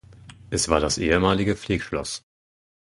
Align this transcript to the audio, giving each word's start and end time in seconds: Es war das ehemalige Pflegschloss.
Es 0.49 0.67
war 0.67 0.79
das 0.79 0.97
ehemalige 0.97 1.55
Pflegschloss. 1.55 2.23